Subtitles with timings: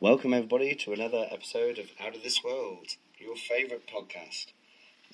[0.00, 4.46] Welcome, everybody, to another episode of Out of This World, your favourite podcast.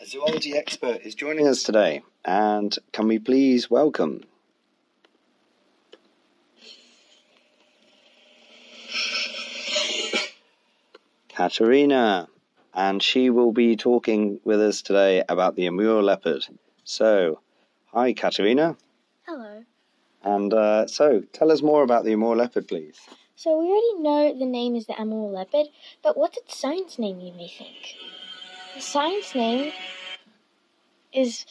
[0.01, 4.23] A zoology expert is joining us today, and can we please welcome?
[11.29, 12.29] Katarina,
[12.75, 16.47] and she will be talking with us today about the Amur leopard.
[16.85, 17.41] So,
[17.87, 18.77] hi, Katarina,
[19.27, 19.65] Hello.
[20.23, 22.99] and uh, so tell us more about the Amur leopard, please.
[23.39, 25.67] So we already know the name is the Amur leopard,
[26.03, 27.95] but what's its science name, you may think?
[28.75, 29.75] The science name
[31.13, 31.45] is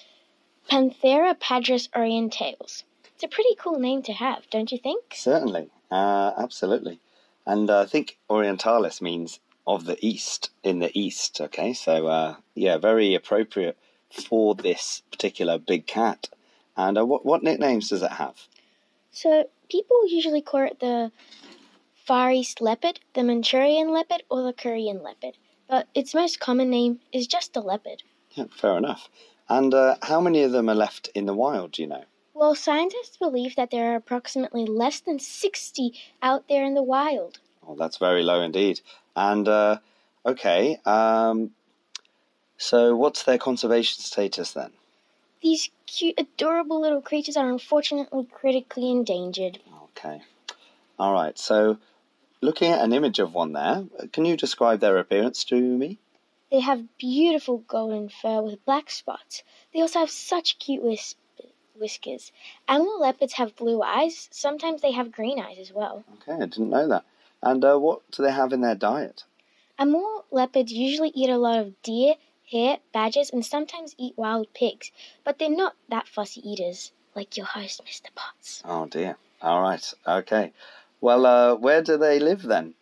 [0.68, 2.82] Panthera pardus orientalis.
[3.14, 5.14] It's a pretty cool name to have, don't you think?
[5.14, 7.00] Certainly, uh, absolutely.
[7.46, 11.74] And uh, I think Orientalis means of the East, in the East, okay?
[11.74, 13.78] So, uh, yeah, very appropriate
[14.10, 16.30] for this particular big cat.
[16.76, 18.48] And uh, what, what nicknames does it have?
[19.12, 21.12] So people usually call it the
[22.06, 25.38] Far East leopard, the Manchurian leopard, or the Korean leopard.
[25.68, 28.04] But its most common name is just the leopard.
[28.32, 29.10] Yeah, fair enough.
[29.50, 32.04] And uh, how many of them are left in the wild, do you know?
[32.36, 37.40] Well, scientists believe that there are approximately less than 60 out there in the wild.
[37.68, 38.82] Oh, that's very low indeed.
[39.16, 39.80] And, uh,
[40.26, 41.52] okay, um,
[42.58, 44.72] so what's their conservation status then?
[45.42, 49.60] These cute, adorable little creatures are unfortunately critically endangered.
[49.98, 50.22] Okay.
[51.00, 51.38] All right.
[51.38, 51.78] So,
[52.42, 56.00] looking at an image of one there, can you describe their appearance to me?
[56.52, 59.44] They have beautiful golden fur with black spots.
[59.74, 61.16] They also have such cute whis-
[61.78, 62.32] whiskers.
[62.68, 64.30] Amur leopards have blue eyes.
[64.32, 66.04] Sometimes they have green eyes as well.
[66.22, 67.04] Okay, I didn't know that.
[67.42, 69.24] And uh, what do they have in their diet?
[69.78, 72.16] Amur leopards usually eat a lot of deer,
[72.50, 74.92] hare, badgers, and sometimes eat wild pigs,
[75.24, 78.08] but they're not that fussy eaters, like your host, Mr.
[78.16, 78.62] Potts.
[78.64, 79.18] Oh dear.
[79.42, 79.94] All right.
[80.08, 80.54] Okay.
[81.02, 82.76] Well, uh, where do they live then?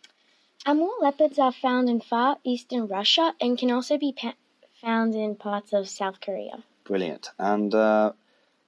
[0.66, 4.34] Amur leopards are found in far eastern Russia and can also be pa-
[4.80, 6.64] found in parts of South Korea.
[6.84, 7.30] Brilliant.
[7.38, 8.12] And uh,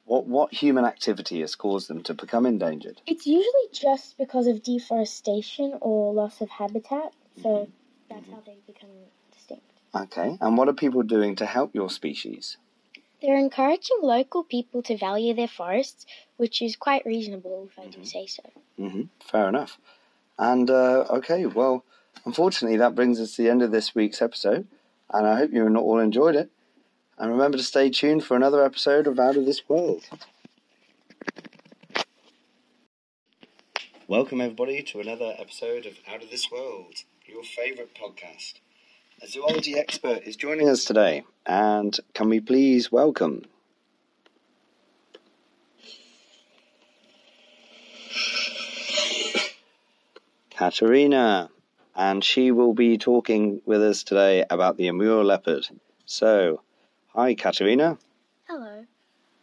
[0.04, 3.00] what what human activity has caused them to become endangered?
[3.06, 7.69] It's usually just because of deforestation or loss of habitat, so
[8.10, 8.91] that's how they become
[9.32, 9.65] distinct.
[9.94, 10.37] Okay.
[10.41, 12.56] And what are people doing to help your species?
[13.22, 16.04] They're encouraging local people to value their forests,
[16.37, 18.43] which is quite reasonable if I do say so.
[18.77, 19.78] hmm Fair enough.
[20.38, 21.84] And uh, okay, well,
[22.27, 24.66] unfortunately, that brings us to the end of this week's episode,
[25.10, 26.50] and I hope you all enjoyed it.
[27.19, 30.04] And remember to stay tuned for another episode of Out of This World.
[34.06, 38.60] Welcome, everybody, to another episode of Out of This World, your favourite podcast.
[39.22, 43.43] A zoology expert is joining us today, and can we please welcome?
[50.50, 51.50] Katarina,
[51.94, 55.69] and she will be talking with us today about the Amur leopard.
[56.06, 56.62] So,
[57.09, 57.98] hi, Katarina,
[58.48, 58.87] Hello.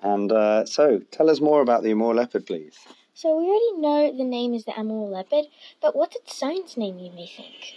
[0.02, 2.78] and uh, so tell us more about the Amur leopard, please.
[3.14, 5.46] So we already know the name is the Amur leopard,
[5.82, 7.76] but what's its science name, you may think?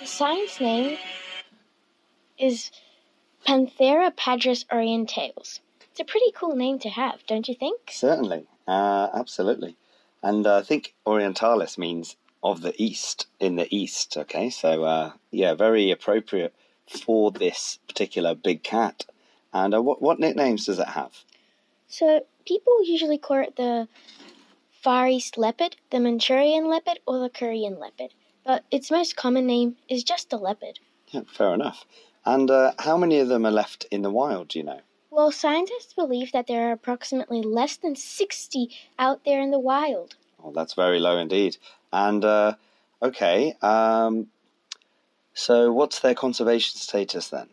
[0.00, 0.96] The science name
[2.38, 2.70] is
[3.46, 5.60] Panthera pardus orientalis.
[5.90, 7.90] It's a pretty cool name to have, don't you think?
[7.90, 9.76] Certainly, uh, absolutely.
[10.22, 14.48] And uh, I think Orientalis means of the East, in the East, okay?
[14.48, 16.54] So, uh, yeah, very appropriate
[16.88, 19.04] for this particular big cat.
[19.52, 21.24] And uh, what, what nicknames does it have?
[21.88, 23.86] So people usually call it the
[24.80, 28.14] Far East leopard, the Manchurian leopard, or the Korean leopard.
[28.44, 30.78] But its most common name is just the leopard.
[31.08, 31.84] Yeah, fair enough.
[32.24, 34.80] And uh, how many of them are left in the wild, do you know?
[35.10, 40.14] Well, scientists believe that there are approximately less than 60 out there in the wild.
[40.42, 41.56] Oh, that's very low indeed.
[41.92, 42.54] And, uh,
[43.02, 44.28] okay, um,
[45.34, 47.48] so what's their conservation status then?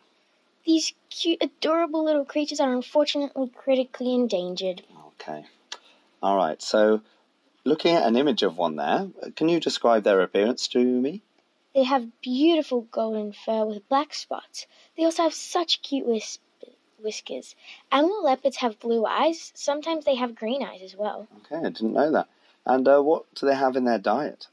[0.65, 4.83] These cute, adorable little creatures are unfortunately critically endangered.
[5.19, 5.45] Okay.
[6.21, 6.61] All right.
[6.61, 7.01] So,
[7.67, 11.21] looking at an image of one there, can you describe their appearance to me?
[11.75, 14.65] They have beautiful golden fur with black spots.
[14.95, 16.39] They also have such cute whis-
[16.97, 17.55] whiskers.
[17.91, 19.51] Amur leopards have blue eyes.
[19.53, 21.27] Sometimes they have green eyes as well.
[21.39, 22.29] Okay, I didn't know that.
[22.65, 24.47] And uh, what do they have in their diet?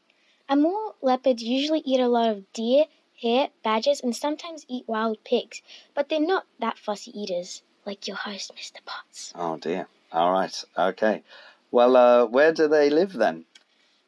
[0.49, 2.85] Amur leopards usually eat a lot of deer,
[3.23, 5.63] hare, badgers, and sometimes eat wild pigs,
[5.95, 8.85] but they're not that fussy eaters, like your host, Mr.
[8.85, 9.33] Potts.
[9.37, 9.87] Oh dear.
[10.13, 10.65] All right.
[10.79, 11.23] Okay.
[11.75, 13.47] Well, uh, where do they live then?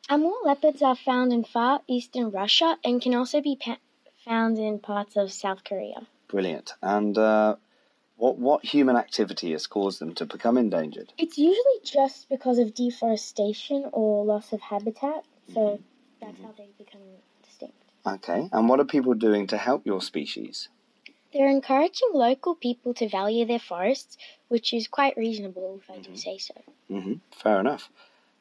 [0.08, 3.78] Amur leopards are found in far eastern Russia and can also be pa-
[4.24, 6.06] found in parts of South Korea.
[6.28, 6.74] Brilliant.
[6.80, 7.56] And uh,
[8.14, 11.12] what what human activity has caused them to become endangered?
[11.18, 15.80] It's usually just because of deforestation or loss of habitat, so
[16.20, 17.02] that's how they become
[17.42, 17.82] extinct.
[18.06, 20.68] Okay, and what are people doing to help your species?
[21.32, 24.16] They're encouraging local people to value their forests,
[24.48, 26.54] which is quite reasonable, if I do say so.
[26.88, 27.90] hmm Fair enough.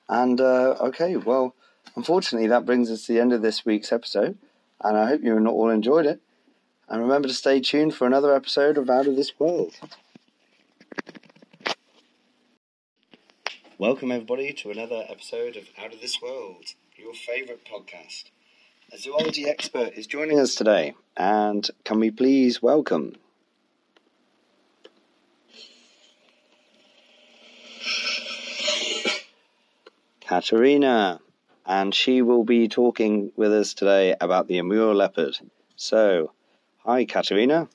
[0.08, 1.56] And uh, okay, well,
[1.96, 4.38] unfortunately, that brings us to the end of this week's episode,
[4.82, 6.22] and I hope you all enjoyed it.
[6.88, 9.74] And remember to stay tuned for another episode of Out of This World.
[13.80, 16.66] Welcome, everybody, to another episode of Out of This World,
[16.96, 18.26] your favourite podcast.
[18.92, 23.16] A zoology expert is joining us today, and can we please welcome
[30.22, 31.20] Katarina,
[31.66, 35.38] and she will be talking with us today about the Amur leopard.
[35.76, 36.32] So,
[36.80, 37.70] hi, Katarina,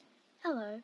[0.45, 0.81] Hello.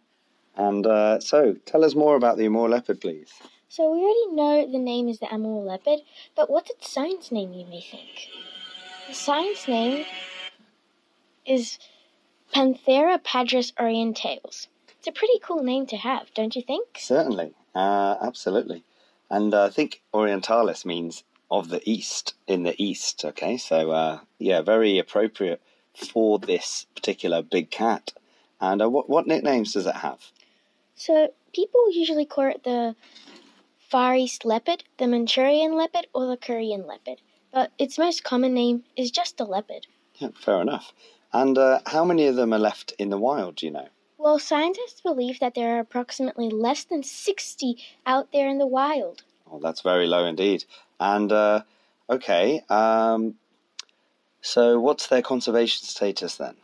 [0.56, 3.32] and uh, so tell us more about the Amur leopard, please.
[3.68, 6.00] So we already know the name is the Amur leopard,
[6.34, 8.28] but what's its science name, you may think?
[9.08, 10.04] The science name
[11.44, 11.78] is
[12.52, 14.66] Panthera pardus orientalis.
[14.98, 16.98] It's a pretty cool name to have, don't you think?
[16.98, 18.82] Certainly, uh, absolutely,
[19.30, 21.22] and uh, I think Orientalis means
[21.52, 23.24] of the east, in the east.
[23.24, 25.62] Okay, so uh, yeah, very appropriate
[25.94, 28.12] for this particular big cat.
[28.60, 30.32] And uh, what what nicknames does it have?
[30.96, 32.96] So people usually call it the
[33.78, 37.20] Far East leopard, the Manchurian leopard, or the Korean leopard.
[37.56, 39.86] But its most common name is just the leopard.
[40.16, 40.92] Yeah, fair enough.
[41.32, 43.56] And uh, how many of them are left in the wild?
[43.56, 43.88] Do you know?
[44.18, 49.22] Well, scientists believe that there are approximately less than 60 out there in the wild.
[49.50, 50.66] Oh, that's very low indeed.
[51.00, 51.62] And uh,
[52.10, 53.36] okay, um,
[54.42, 56.56] so what's their conservation status then?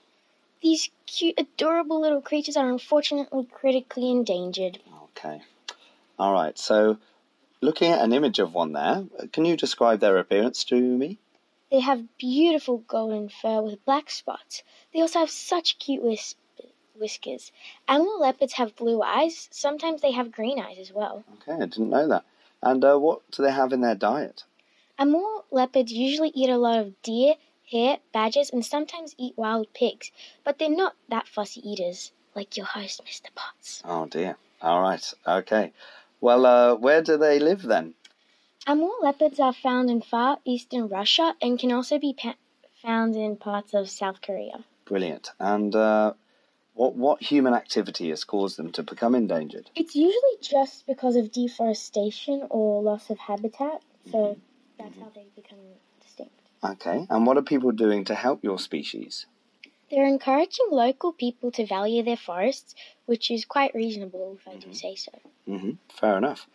[0.60, 4.78] These cute, adorable little creatures are unfortunately critically endangered.
[5.04, 5.40] Okay,
[6.18, 6.58] all right.
[6.58, 6.98] So,
[7.62, 11.18] looking at an image of one there, can you describe their appearance to me?
[11.70, 14.62] They have beautiful golden fur with black spots.
[14.92, 16.34] They also have such cute whis-
[16.94, 17.50] whiskers.
[17.88, 19.48] Amur leopards have blue eyes.
[19.50, 21.24] Sometimes they have green eyes as well.
[21.40, 22.24] Okay, I didn't know that.
[22.62, 24.44] And uh, what do they have in their diet?
[24.98, 27.36] Amur leopards usually eat a lot of deer,
[27.70, 30.10] hare, badgers, and sometimes eat wild pigs,
[30.44, 33.28] but they're not that fussy eaters like your host, Mr.
[33.34, 33.82] Potts.
[33.84, 34.36] Oh dear.
[34.60, 35.12] All right.
[35.26, 35.72] Okay.
[36.22, 37.94] Well, uh, where do they live then?
[38.68, 42.36] Amur leopards are found in far eastern Russia and can also be pa-
[42.80, 44.64] found in parts of South Korea.
[44.84, 45.32] Brilliant.
[45.40, 46.12] And uh,
[46.74, 49.68] what what human activity has caused them to become endangered?
[49.74, 53.82] It's usually just because of deforestation or loss of habitat,
[54.12, 54.36] so
[54.78, 55.58] that's how they become
[56.00, 56.38] extinct.
[56.62, 57.04] Okay.
[57.10, 59.26] And what are people doing to help your species?
[59.90, 62.74] They're encouraging local people to value their forests,
[63.06, 65.12] which is quite reasonable, if I do say so.
[65.48, 65.72] Mm-hmm.
[65.88, 66.46] Fair enough.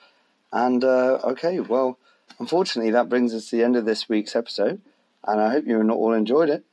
[0.52, 1.98] And uh, okay, well,
[2.40, 4.82] unfortunately, that brings us to the end of this week's episode,
[5.26, 6.64] and I hope you all enjoyed it.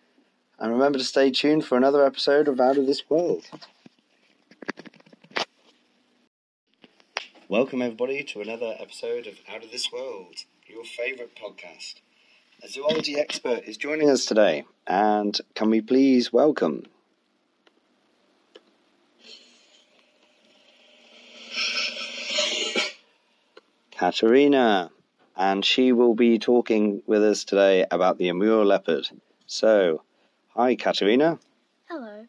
[0.58, 3.44] And remember to stay tuned for another episode of Out of This World.
[7.48, 10.36] Welcome, everybody, to another episode of Out of This World,
[10.66, 11.96] your favourite podcast.
[12.62, 16.84] A zoology expert is joining us today, and can we please welcome
[24.04, 24.90] Katarina,
[25.34, 29.08] and she will be talking with us today about the Amur leopard.
[29.46, 30.02] So,
[30.48, 31.38] hi, Katarina,
[31.88, 32.26] Hello.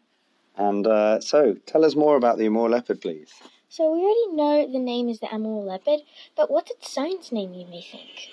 [0.56, 3.34] and uh, so tell us more about the Amur leopard, please.
[3.68, 6.00] So we already know the name is the Amur leopard,
[6.38, 8.30] but what's its science name, you may think?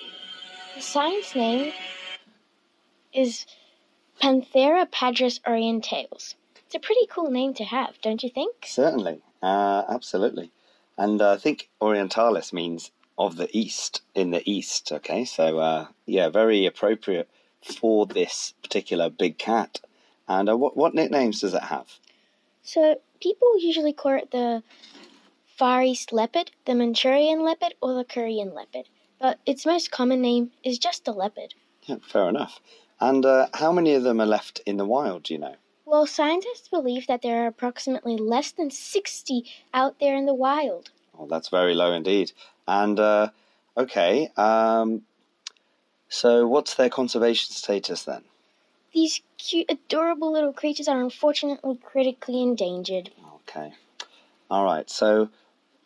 [0.77, 1.73] The science name
[3.13, 3.45] is
[4.23, 6.37] Panthera pardus orientalis.
[6.65, 8.67] It's a pretty cool name to have, don't you think?
[8.67, 10.53] Certainly, uh, absolutely,
[10.97, 14.93] and uh, I think Orientalis means of the east, in the east.
[14.93, 17.29] Okay, so uh, yeah, very appropriate
[17.63, 19.81] for this particular big cat.
[20.29, 21.99] And uh, what what nicknames does it have?
[22.63, 24.63] So people usually call it the
[25.47, 28.89] Far East leopard, the Manchurian leopard, or the Korean leopard.
[29.19, 31.55] But its most common name is just the leopard.
[31.85, 32.61] Yeah, fair enough.
[33.01, 35.25] And uh, how many of them are left in the wild?
[35.25, 35.57] Do you know?
[35.85, 40.91] Well, scientists believe that there are approximately less than 60 out there in the wild.
[41.19, 42.33] Oh, that's very low indeed.
[42.67, 43.31] And uh,
[43.77, 45.03] okay, um,
[46.09, 48.23] so what's their conservation status then?
[48.93, 53.11] These cute, adorable little creatures are unfortunately critically endangered.
[53.49, 53.73] Okay,
[54.51, 54.89] all right.
[54.91, 55.31] So,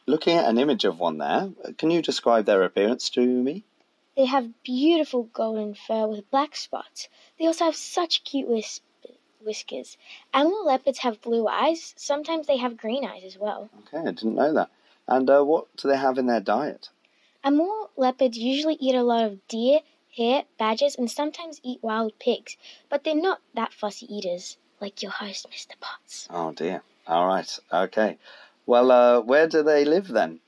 [0.06, 3.64] looking at an image of one there, can you describe their appearance to me?
[4.16, 7.08] They have beautiful golden fur with black spots.
[7.38, 8.80] They also have such cute whis-
[9.40, 9.98] whiskers.
[10.32, 11.94] Amur leopards have blue eyes.
[11.96, 13.68] Sometimes they have green eyes as well.
[13.86, 14.70] Okay, I didn't know that.
[15.08, 16.90] And uh, what do they have in their diet?
[17.44, 19.80] Amur leopards usually eat a lot of deer,
[20.16, 22.56] hare, badgers, and sometimes eat wild pigs,
[22.88, 25.74] but they're not that fussy eaters like your host, Mr.
[25.80, 26.28] Potts.
[26.30, 26.82] Oh dear.
[27.06, 27.58] All right.
[27.72, 28.18] Okay.
[28.66, 30.40] Well, uh, where do they live then?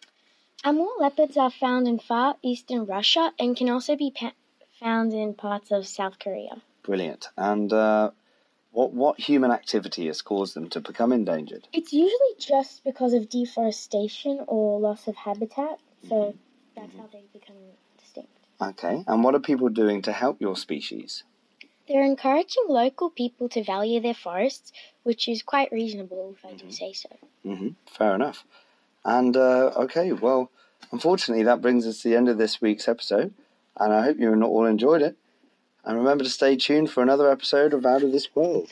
[0.65, 4.33] Amur leopards are found in far eastern Russia and can also be pa-
[4.81, 6.63] found in parts of South Korea.
[6.83, 7.29] Brilliant.
[7.37, 8.11] And uh,
[8.73, 11.69] what what human activity has caused them to become endangered?
[11.73, 16.35] It's usually just because of deforestation or loss of habitat, so
[16.77, 17.57] that's how they become
[17.99, 18.31] distinct.
[18.61, 19.05] Okay.
[19.07, 21.23] And what are people doing to help your species?
[21.87, 24.73] They're encouraging local people to value their forests,
[25.05, 27.09] which is quite reasonable if I do say so.
[27.43, 28.45] hmm Fair enough.
[29.05, 30.51] And uh, okay, well,
[30.93, 33.33] unfortunately, that brings us to the end of this week's episode,
[33.79, 35.17] and I hope you all enjoyed it.
[35.89, 38.69] And remember to stay tuned for another episode of Out of This World.